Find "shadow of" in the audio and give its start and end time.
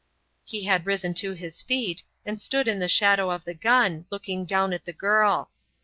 2.87-3.43